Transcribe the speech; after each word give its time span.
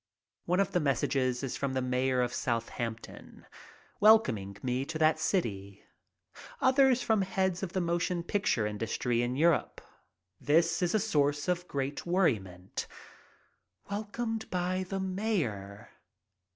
One 0.45 0.59
of 0.59 0.71
the 0.71 0.79
messages 0.79 1.43
is 1.43 1.55
from 1.55 1.73
the 1.75 1.79
mayor 1.83 2.21
of 2.23 2.33
Southampton, 2.33 3.45
welcoming 3.99 4.57
me 4.63 4.83
to 4.83 4.97
that 4.97 5.19
city. 5.19 5.83
Others 6.59 7.03
from 7.03 7.21
heads 7.21 7.61
of 7.61 7.73
the 7.73 7.81
motion 7.81 8.23
picture 8.23 8.65
industry 8.65 9.21
in 9.21 9.35
Europe. 9.35 9.79
This 10.39 10.81
is 10.81 10.95
a 10.95 10.99
source 10.99 11.47
of 11.47 11.59
40 11.59 11.59
MY 11.59 11.59
TRIP 11.59 11.67
ABROAD 11.67 11.71
great 12.01 12.05
worriment. 12.07 12.87
Welcomed 13.91 14.49
by 14.49 14.81
the 14.89 14.99
mayor. 14.99 15.91